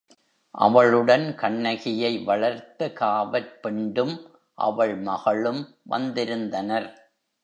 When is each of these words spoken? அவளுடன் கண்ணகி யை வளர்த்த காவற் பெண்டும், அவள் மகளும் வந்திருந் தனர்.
அவளுடன் 0.55 1.35
கண்ணகி 1.35 1.91
யை 1.97 2.17
வளர்த்த 2.19 2.91
காவற் 2.93 3.51
பெண்டும், 3.63 4.15
அவள் 4.57 4.95
மகளும் 4.95 5.61
வந்திருந் 5.89 6.47
தனர். 6.47 6.89